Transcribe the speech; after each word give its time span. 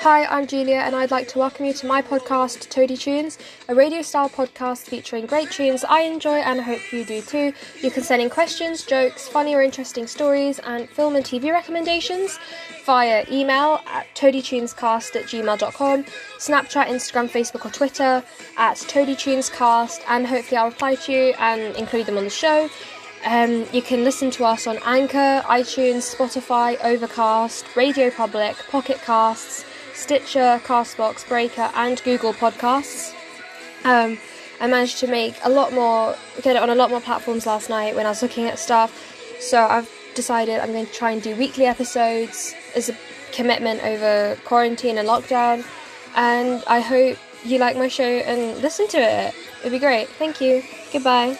Hi, 0.00 0.24
I'm 0.24 0.46
Julia, 0.46 0.76
and 0.76 0.96
I'd 0.96 1.10
like 1.10 1.28
to 1.28 1.38
welcome 1.38 1.66
you 1.66 1.74
to 1.74 1.86
my 1.86 2.00
podcast, 2.00 2.70
Toady 2.70 2.96
Tunes, 2.96 3.36
a 3.68 3.74
radio 3.74 4.00
style 4.00 4.30
podcast 4.30 4.84
featuring 4.84 5.26
great 5.26 5.50
tunes 5.50 5.84
I 5.84 6.00
enjoy 6.00 6.38
and 6.38 6.58
hope 6.58 6.90
you 6.90 7.04
do 7.04 7.20
too. 7.20 7.52
You 7.82 7.90
can 7.90 8.02
send 8.02 8.22
in 8.22 8.30
questions, 8.30 8.86
jokes, 8.86 9.28
funny 9.28 9.54
or 9.54 9.60
interesting 9.60 10.06
stories, 10.06 10.58
and 10.60 10.88
film 10.88 11.16
and 11.16 11.24
TV 11.24 11.52
recommendations 11.52 12.38
via 12.86 13.26
email 13.30 13.82
at 13.88 14.06
toadytunescast 14.14 15.16
at 15.16 15.24
gmail.com, 15.24 16.04
Snapchat, 16.38 16.86
Instagram, 16.86 17.28
Facebook, 17.28 17.66
or 17.66 17.70
Twitter 17.70 18.24
at 18.56 18.78
toadytunescast, 18.78 20.00
and 20.08 20.26
hopefully 20.26 20.56
I'll 20.56 20.70
reply 20.70 20.94
to 20.94 21.12
you 21.12 21.34
and 21.38 21.76
include 21.76 22.06
them 22.06 22.16
on 22.16 22.24
the 22.24 22.30
show. 22.30 22.70
Um, 23.26 23.66
you 23.70 23.82
can 23.82 24.02
listen 24.04 24.30
to 24.30 24.46
us 24.46 24.66
on 24.66 24.78
Anchor, 24.86 25.42
iTunes, 25.44 26.16
Spotify, 26.16 26.82
Overcast, 26.82 27.76
Radio 27.76 28.08
Public, 28.08 28.56
Pocket 28.70 28.96
Casts, 29.04 29.66
Stitcher, 30.00 30.60
Castbox, 30.64 31.28
Breaker, 31.28 31.70
and 31.74 32.02
Google 32.02 32.32
Podcasts. 32.32 33.14
Um, 33.84 34.18
I 34.60 34.66
managed 34.66 34.98
to 35.00 35.06
make 35.06 35.34
a 35.44 35.50
lot 35.50 35.72
more, 35.72 36.16
get 36.42 36.56
it 36.56 36.62
on 36.62 36.70
a 36.70 36.74
lot 36.74 36.90
more 36.90 37.00
platforms 37.00 37.46
last 37.46 37.68
night 37.68 37.94
when 37.94 38.06
I 38.06 38.08
was 38.08 38.22
looking 38.22 38.46
at 38.46 38.58
stuff. 38.58 38.90
So 39.40 39.62
I've 39.62 39.90
decided 40.14 40.58
I'm 40.60 40.72
going 40.72 40.86
to 40.86 40.92
try 40.92 41.10
and 41.12 41.22
do 41.22 41.36
weekly 41.36 41.66
episodes 41.66 42.54
as 42.74 42.88
a 42.88 42.96
commitment 43.32 43.84
over 43.84 44.36
quarantine 44.44 44.98
and 44.98 45.06
lockdown. 45.06 45.64
And 46.16 46.64
I 46.66 46.80
hope 46.80 47.18
you 47.44 47.58
like 47.58 47.76
my 47.76 47.88
show 47.88 48.02
and 48.04 48.60
listen 48.62 48.88
to 48.88 48.98
it. 48.98 49.34
It'd 49.60 49.72
be 49.72 49.78
great. 49.78 50.08
Thank 50.08 50.40
you. 50.40 50.62
Goodbye. 50.92 51.38